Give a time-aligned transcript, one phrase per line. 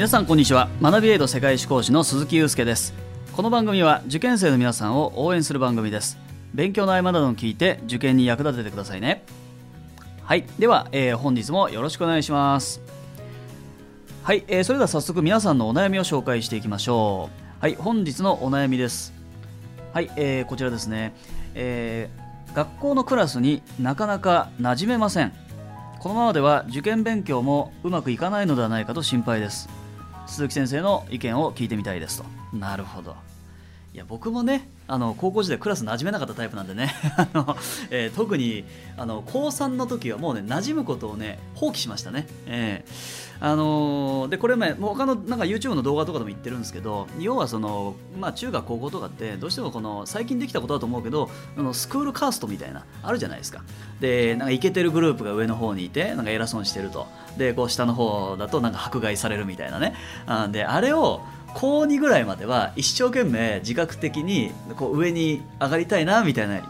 [0.00, 0.70] 皆さんこんにちは。
[0.80, 2.94] 学びエイド世界史講師の鈴木祐介です。
[3.36, 6.16] この番組は受験生の皆さんを応援する番組です。
[6.54, 9.22] 勉強の合間などを聞いて受験に役立ててくださいね。
[10.22, 10.46] はい。
[10.58, 12.80] では、えー、本日もよろしくお願いします。
[14.22, 17.28] はい、えー、それでは早速皆さんのお悩みを紹介していきましょ
[17.60, 17.60] う。
[17.60, 17.74] はい。
[17.74, 19.12] 本日のお悩みです。
[19.92, 21.12] はい、えー、こちらですね、
[21.54, 25.34] えー、学校のクラスになかなか馴染めません。
[25.98, 29.68] このままでは受験勉強もうまくいかないのではないかと心配です。
[30.30, 32.56] 鈴木先生の意見を聞いてみたいですと。
[32.56, 33.16] なるほど。
[33.92, 36.92] いや僕もねあの高校時代クラス馴染めなかったタイプなんでね。
[37.16, 37.56] あの、
[37.90, 38.64] えー、特に
[38.96, 53.62] あの高3の時はもうね馴染むことをね放棄しましたね、えー、あのー、でこれね他のなんか YouTube の動画とかでも言ってるんですけど要はその、まあ、中学高校とかってどうしてもこの最近できたことだと思うけどあのスクールカーストみたいなあるじゃないですか。
[54.00, 57.06] でなんかイケてるグループが上の方にいてなんか偉そうにしてると。
[57.38, 59.94] でこう下の方だとなんか迫害されるみたいなね。
[60.26, 61.20] あであれを
[61.54, 66.60] 高2ぐらいまでは一生懸命自覚的にこう上に上がりたいなみたいな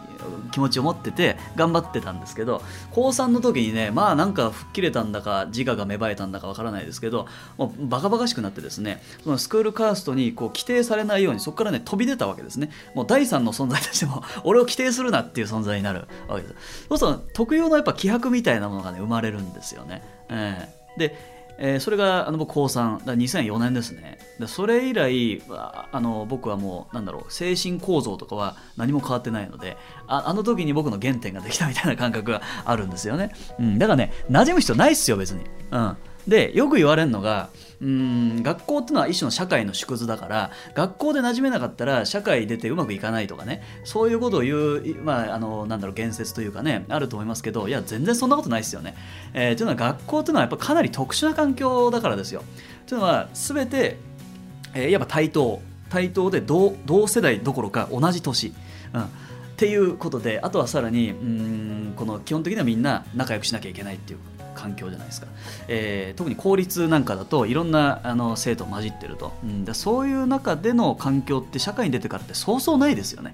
[0.51, 2.61] 気持ちを持ってて頑張ってたんですけど
[2.91, 12.69] 高3の時にねまあなんか吹っ切れたんだか自我が芽生えたんだかわからないですけどもうバカバカしくなってですねそのスクールカーストにこう規定されないようにそこからね飛び出たわけですね。
[12.93, 16.55] もう第三の存在としても 俺を規定するなっていう存在になるわけです。
[16.89, 24.17] そうすると特有のやっぱ気迫みたいなものがね生まれるんですよね、えー、でえー、それがあの僕高3だ2004年ですね。
[24.39, 29.77] でそれ以来あの僕はもうなんだろう精神構造とかは何も変わってないので
[30.07, 37.49] ああの時に僕の原点ができたみたいな感覚があるんですよね、うん、だからね馴染む人ないっすよ別に、うん、でよく言われるのが
[37.81, 48.95] うん学校っていうのは一種の社会の縮図だから学校で馴染めなかったら社会出てうまくいかないとかねそういうことを言う、まあ、あのなんだろう言説というかねあると思いますけどいや全然そんなことないですよね。
[49.33, 52.43] えー、というのは学校というのはやっぱかなり特殊な環境だからですよ。
[52.85, 53.97] というのは全て、
[54.75, 55.59] えー、いわば対等
[55.89, 58.53] 対等で同世代どころか同じ年。
[58.93, 59.09] うん
[59.61, 64.19] っていうことであとはさらにうんこの基本的にはみんな仲良くしなきゃいけないっていう
[64.55, 65.27] 環境じゃないですか、
[65.67, 73.33] えー、特に公立なんかだといろんなあの生徒混じってると、うん、でそういう中での環境って社会に出てからってそうそうないですよね、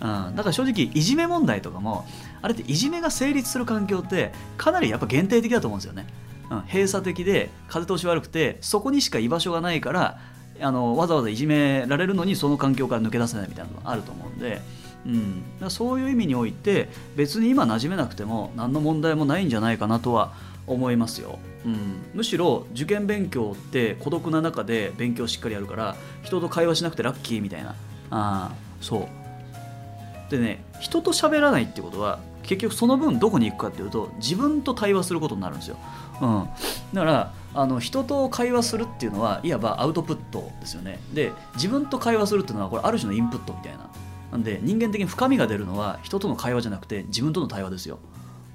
[0.00, 2.06] うん、だから正直いじめ問題とかも
[2.42, 6.06] あれっていじめが成立する環境ってかなりやっぱ限定的だと思うんですよね、
[6.50, 10.18] うん、閉鎖的で風通し悪くてそこにしか居場所がないから
[10.60, 14.60] あのわざわざいじめられるのにその環境から抜け出せないみたいなのがあると思うんで、
[15.06, 20.32] うん、そういう意味において別に今馴染めなくても何の問題もないんじゃないかなとは
[20.66, 27.74] 思いますよ、うん、むしろ受験勉強って孤独な中で勉強しっかりやるから人と会話しなくてラッキーみたいな。
[28.10, 30.30] あそう。
[30.30, 35.76] でね人と喋らないってことは結局その分どこに行くかっていうと自分と対話することになるんですよ、
[36.20, 36.48] うん、
[36.92, 40.98] だからあの人と会話するっていうのはいわばアウトプットですよね。
[41.14, 43.88] で自分と会話するっていうのはこれある種のインプットみたいな。
[44.32, 48.00] なんで人間的に深みが出るのは人との会話じゃなくて自分との対話ですよ、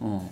[0.01, 0.29] うん、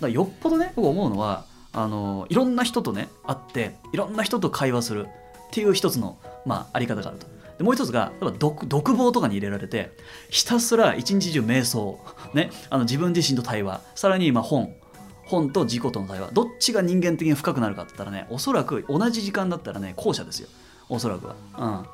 [0.00, 5.10] だよっぽどね僕思うのはあのいろんな人とね会っていろんな人と会話するっ
[5.50, 7.26] ていう一つの、まあ、あり方があると。
[7.58, 9.90] でもう一つが独独房とかに入れられて
[10.28, 11.98] ひたすら一日中瞑想、
[12.34, 14.74] ね、あの自分自身と対話さらに今本
[15.24, 20.48] 本と自己との対話どっちが人間的に深くなるかって言ったらねおそらく同じ時間だったらね後者ですよ
[20.88, 21.36] おそらくは。
[21.58, 21.86] うん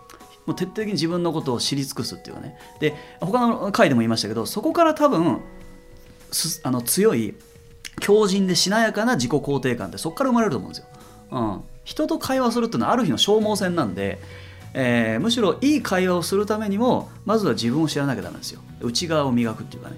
[0.44, 5.40] もう徹底的に自分のことを知り尽くすっていうかねで他の回でも言いましたけどそこから多分
[6.64, 7.36] あの強い
[8.02, 10.86] 強靭でしなやかな自己肯定感ってそこから生まれると思うんですよ。
[11.30, 14.18] うん、人と会話するっていうのはある日の消耗戦なんで、
[14.74, 18.60] えー、むしろいい会話をするためにもまずは自分を知らなきゃダメですよ。
[18.80, 19.96] 内側を磨くっていうかね。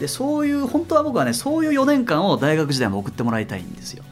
[0.00, 4.02] でそういう本当は僕はねそういう4年間を大学時代も送ってもらいたいんですよ。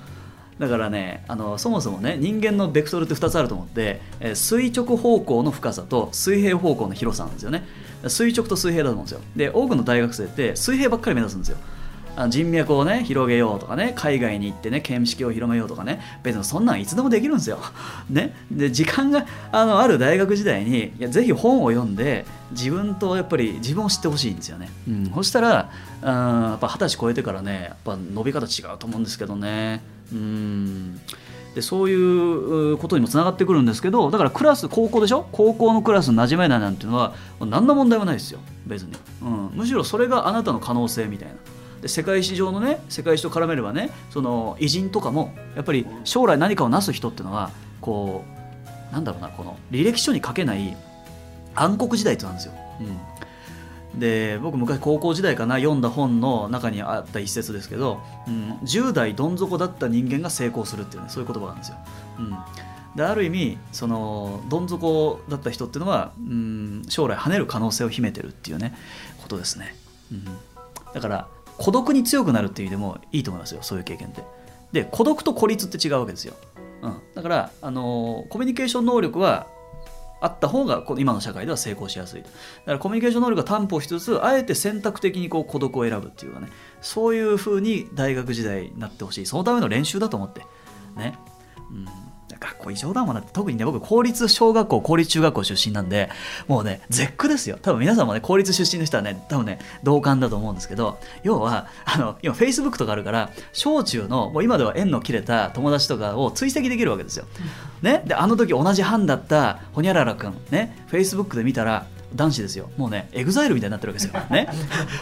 [0.60, 7.64] だからねあのそもそもね人間のベクトルって2つあると思って、えー、垂直方向の深さと水平方向の広さなんですよね。
[8.08, 9.20] 垂直と水平だと思うんですよ。
[9.34, 11.58] で多くの大学生って水平ばっかり目指すんですよ。
[12.28, 17.58] 人脈をね広げようとかね海外に行ってね見識を広めようとかね別にそんなんいつでもできるんですよ。
[18.10, 24.70] ね、で時間があのある大学時代にいやぜひ本を読んで自分とやっぱり自分を知ってほしいんですよね。
[24.88, 25.70] うん、そしたら
[26.02, 29.82] うんやっぱ二十歳超えてからねやっぱ伸び方違うと思うんですけどね。
[30.12, 31.00] うん。
[31.54, 35.26] でそういうことにもつながってくるんですけどだからクラス高校でしょ？
[35.32, 38.40] 高校のクラスに馴染めないなんていうのは何の問題もないですよ。
[38.66, 38.92] 別に、
[39.22, 41.34] うん、むしろそれがあなたの可能性みたいな。
[41.86, 47.50] で世界史上のね世界史と絡めればねその偉人とかもやっぱり将来何かを成す人っていうのは
[47.80, 48.24] こ
[48.90, 50.76] うなんだろうなこの履歴書に書けない
[51.54, 52.52] 暗黒時代ってなんですよ。
[53.94, 61.76] うん、で僕昔高校時代かな読んだ本の中にあった一節ですけど、うん、10代どん底だった人間が成功するっていうねそういう言葉なんですよ。
[62.18, 62.36] うん
[62.96, 68.74] である意味そのどん底だった人っていうのはうん将来跳ねる可能性を秘めてるっていうね
[69.20, 69.76] ことですね、
[70.10, 70.24] うん、
[70.94, 74.22] だから孤独に強くなるっていう意味でもいいと思いますよそういう経験って。
[74.72, 76.34] で孤独と孤立って違うわけですよ、
[76.82, 79.46] うん、だからあのコミュニケーション能力は
[80.20, 86.48] あった方が今の社会では成功しやすいだからコミュニケーション能力が担保しつつあえて選択的にこう孤独を選ぶっていうかね
[86.80, 89.26] そういうふうに大学時代になってほしい。
[89.26, 90.42] そのための練習だと思って。
[90.96, 91.18] ね、
[91.70, 91.86] うん、
[92.38, 93.30] 学校異常だもんなって。
[93.32, 96.10] 特にね僕公立小学校公立中学校出身なんで
[96.48, 97.58] もうね絶句ですよ。
[97.60, 107.26] 多分皆さんもね公立出身の人はね多分ね同感だと思うんですけど要はあの今 Facebook とかあるから小中のもう今では縁の切れた友達とかを追跡できるわけですよ、
[107.82, 112.70] ね、であの時同じ班だったほにゃららくんね？Facebook で見たら男子ですよ。
[112.76, 114.48] もうね EXILE みたいになってるわけですよ、ね、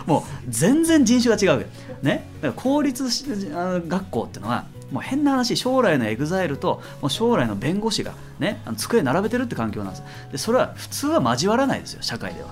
[0.07, 10.03] もう全然人種が違うわけ、ね、だから公立学校っていうのはもう変な話将来の EXILE ともう将来の弁護士がねあの机並べてるって環境なんです。
[10.33, 12.49] でそれは普通は交わらないですよ社会では、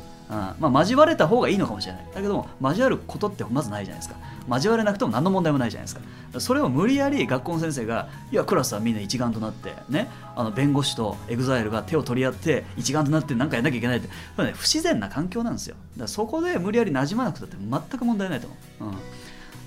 [0.59, 0.73] うん。
[0.73, 2.07] まあ、交われた方がいいのかもしれない。
[2.13, 4.17] だけども交わることってまずないじゃないですか。
[4.49, 6.41] 交われなくても何の問題もないじゃないですか。
[6.41, 14.09] それを無理やり学校の先生がいやクラスはみんな一丸となってねあの弁護士と EXILE が手を取り合って一丸となって何かやんなきゃいけないって。
[14.35, 15.77] これ、ね、不自然な環境なんですよ。
[15.93, 18.49] だからそこで無理やり馴染まなくたって全く問題ないと
[18.81, 18.99] 思う、うん。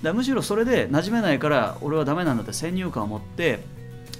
[0.02, 3.60] だむしろそれで馴染めないから俺はダメなんだって先入観を持って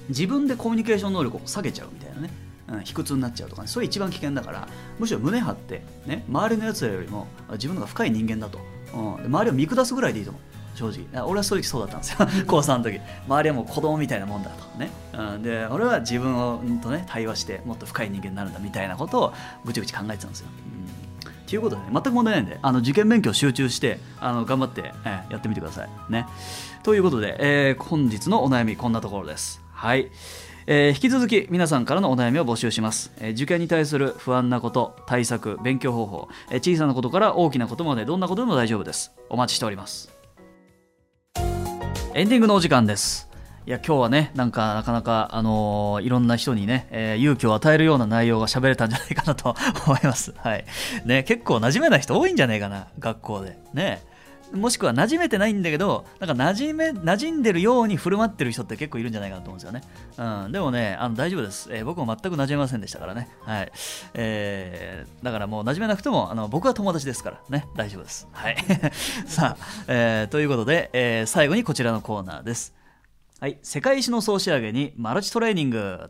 [0.09, 2.29] 自分でコミュニケーション能力を下げちゃうみたいなね、
[2.69, 4.67] うん、卑屈になっちゃうとか、ね、それ一番危険だから
[4.99, 8.59] むしろ胸張ってね周りのやつらよりも自分のが深い人間だと、
[8.93, 10.41] うん、周りを見下すぐらいでいいと思う。
[10.77, 11.25] 正直。
[11.25, 12.19] 俺は正直そうだったんですよ。
[12.45, 12.99] 高3の時。
[13.27, 14.77] 周りはもう子供みたいなもんだと。
[14.77, 19.33] ね、うん、で俺は自分とね対話してもっと深い人間になるんだみたいなことを
[19.65, 20.47] ぐちぐち考えてたんですよ、
[21.47, 25.89] ということで、ね、全く問題ないんであの受験勉強集中してあの頑張って、えー、やってみてください。
[26.09, 26.27] ね、
[26.83, 29.61] ということで、えー、本日のお悩みこんなところです。
[29.71, 30.11] はい。
[30.69, 40.11] えー、引き続き皆さんからのお悩みを募集します、えー、受験に対する不安なこと対策勉強方法、えー、小さなことから大きなことまでどんなことでも大丈夫ですお待ちしております
[42.13, 43.26] エンディングのお時間です
[43.67, 50.33] いや今日はねなんかなかなか、あのー、いろんな人にね、えー、勇気を与えるような内容が喋れたんじゃないかなと 思います。
[50.37, 50.63] はい
[51.03, 53.59] ね、結構馴染めない人多いんじゃないかな学校で。
[53.73, 54.01] ね
[54.53, 59.81] もしくは馴染めてないんだけど、なんか馴染め、馴染んでるように振る舞ってる人って結構いるんじゃないかなと思うんですよね。
[60.45, 63.27] うん、でもね、あの大丈夫です、えー、僕も全く馴染めませんでしたからね。
[63.41, 63.71] はい。
[64.13, 68.29] えー、だからもう馴染めなくても、あの僕は友達ですからね、大丈夫です。
[68.31, 68.55] はい。
[69.27, 72.76] さあ、えー、ということで、えー、最後にこちらのコーナーです。
[73.39, 76.09] はい、世界史の総仕上げにマルチトレーニング。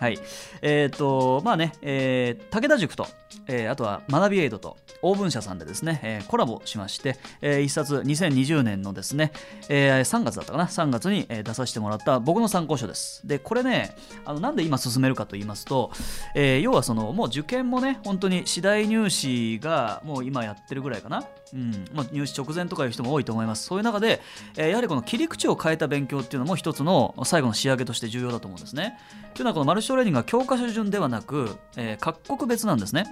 [0.00, 0.18] はい。
[0.62, 3.06] えっ、ー、と、まあね、えー、武田塾と、
[3.46, 9.30] えー、あとは学びエイドと、オーブン社さんでですね、えー、コラボしまして、えー、一冊2020年のですね、
[9.68, 13.24] えー、3月だったかな、3月に、えー、出させてもらった僕の参考書です。
[13.24, 13.94] で、これね、
[14.24, 15.92] あのなんで今進めるかと言いますと、
[16.34, 21.22] えー、要はその、もう受験もね、本当に次第入試がもう今やってるぐらいかな？
[21.54, 23.64] うんまあ、入試直前とかいう人も多いと思います。
[23.64, 24.20] そういう中で、
[24.56, 28.98] えー、やはりこの切り口を変えた勉強っていうのも一つの最後の仕上げとして重要だと思うんですね。
[29.34, 33.06] というのはこのマルチトレーニングは教科書順ではなく、えー、各国別なんですね。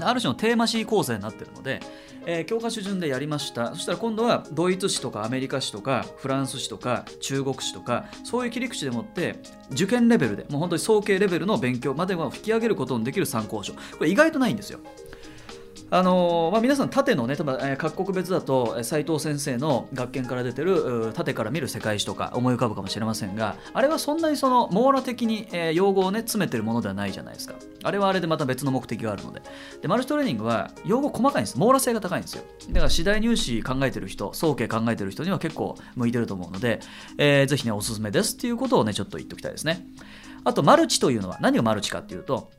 [0.00, 1.80] ある種のテーマ詞構成になってるので、
[2.26, 9.36] えー、教科書順でやりましたそしたら今度はドイツ史とかアメリカ史とかフランス史とか中国史とかそういう切り口でもって
[9.70, 14.80] 受験レベルでもう本当に総計レベルの勉強までは引き上げることのできる参考書これ意外とないんですよ
[15.90, 27.54] あのまあ、皆さん縦のね多分、えー、各国別だと斉藤先生の学研から出てる縦から見る世界史とか思い浮かぶかもしれませんがあれはそんなにその網羅的に、えー、用語をね詰めてるものではないじゃないですか。
[27.84, 29.42] あれはあれでまた別の目的があるので。
[29.82, 31.58] でマルチトレーニングは用語細かいんです。
[31.58, 32.42] 網羅性が高いんですよ。
[32.70, 36.80] だから次第入試考えてる人総計考えてる人には結構向いてると思うので、
[37.18, 39.86] えー、ぜひねおすすめですっていうことをねちょっと言っておきたいですね。
[40.44, 42.50] あとマルチというのは何がマルチかっていうと、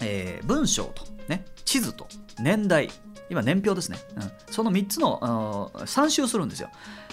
[0.00, 2.06] えー、文章とね地図と
[2.38, 2.90] 年代
[3.30, 6.70] 今年表ですね、うん、その3つの参集するんですよ。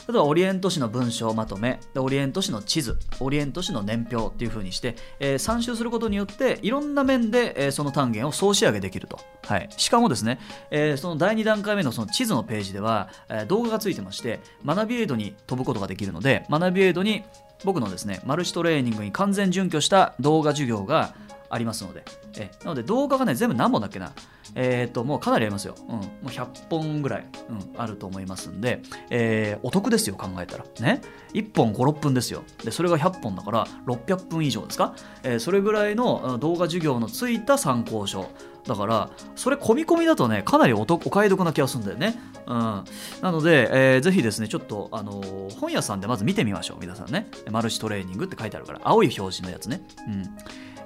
[0.08, 10.40] 例えばオリエント市の文章まとめでオリエント市の地図オリエント市の年表っていう風にして、えー、参集することによっていろんな面で、えー、その単元を総仕上げできると、はい、しかもですね、
[10.70, 17.24] えー、その第2段階目のその地図のページでは、えー、動画がついてまして学びエイドに飛ぶことができるので学びエイドに
[17.64, 21.16] 僕のですねマルチトレーニングに完全準拠した動画授業が
[21.50, 22.04] ありますので、
[22.38, 24.14] えなので動画がね、全部何本だっけな、
[24.56, 25.76] えっ、ー、と、もうかなりありますよ。
[25.88, 30.66] うん、もう100本ぐらい、うん、あると思いますんで、えー、お得ですよ、考えたら。
[30.80, 31.02] ね。
[31.34, 32.44] 1本5、6分ですよ。
[32.64, 38.30] で、それが100本だから600分以上ですか、えー、それぐらいの動画授業のついた参考書。
[38.66, 42.20] だから、それ込み込みだとね、かなりおお買い得な気がするんだよね。
[42.48, 42.84] うん、
[43.22, 50.38] なので、えー、ぜひですねちょっと、あのー、本屋さんでまず見てみましょう皆さんねマルチトレーニングって書いてあるから青い表紙のやつね、うん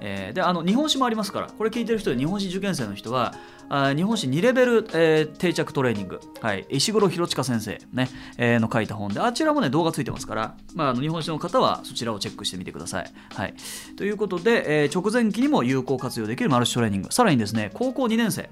[0.02, 3.34] えー、であの日本史もありますからこれ聞いてる人で日本史受験生の人は
[3.70, 13.54] あ日本史2レベル、えー、定着トレーニング、はい、石黒博親先生、ねえー、の書いた本であちらもね動画ついてますから、まあ、あの日本史の方はそちらをチェックしてみてください、はい、
[13.96, 17.12] ということで、えー、直前期にも有効活用できるマルチトレーニング。
[17.12, 18.50] さらにですね高校2年生。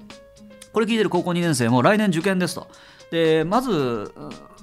[0.72, 2.68] これ聞いてる高校2年生も来年受験ですと。
[3.10, 4.12] でまず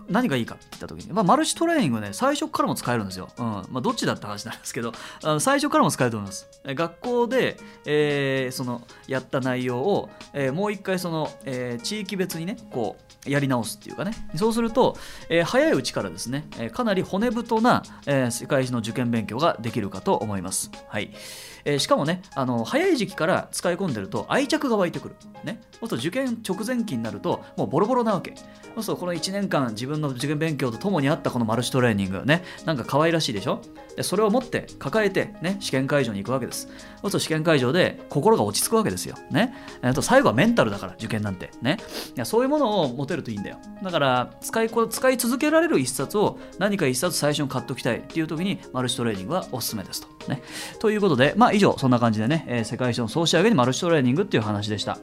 [0.09, 3.45] 何がいいかって言った時に、まあ、マルチトレーニングね最初からも使えるんですよ、うん。
[3.45, 4.93] まあ、どっちだって話なんですけど
[5.39, 6.47] 最初からも使えると思います。
[6.65, 14.13] 学校で、えー、そのやった内容を、えー、もう一回その、えー、地域別にねこうやり直すっていうかね。
[14.35, 14.97] そうすると、
[15.29, 20.71] えー、早いうちからですね、えー、かなり骨太な、えー、世界史の受験勉強ができるかと思います。
[20.87, 21.11] はい。
[21.65, 28.35] えー、しかもねあの早い時期から使い込んでると愛着が湧いてくる、ね、そうすると受験直前期になるともうボロボロなわけ。
[28.75, 32.43] そうするとこの1年間自分分の受験勉強とともにあったこのマルチトレーニングね。
[32.65, 33.61] なんか可愛らしいでしょ？
[33.95, 36.67] でそれを持って抱えて、ね、試験会場に行くわけです。
[36.67, 41.51] そうすると試験会場で心が落ち着くわけですよ、ね、えー、と最後はメンタルだから受験なんて。
[41.61, 41.77] ね。
[42.15, 43.57] いやそういうものを持てるといいんだよ。
[43.81, 47.99] だから使い使い続けられる一冊を何か一冊最初に買っておきたい。
[47.99, 50.07] っていう時にマルチトレーニングはおすすめですと。
[50.29, 50.41] ね。
[50.79, 54.97] ということでまあ以上そんな感じでね、えー、世界史の総仕上げにマルチトレーニングっていう話でした。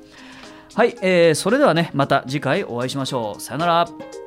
[0.74, 3.40] はい、えー、それではねまた次回お会いしましょう。
[3.40, 4.21] さよなら。